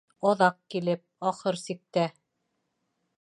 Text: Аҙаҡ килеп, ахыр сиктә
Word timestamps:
Аҙаҡ 0.29 0.55
килеп, 0.75 1.03
ахыр 1.31 1.59
сиктә 1.67 2.07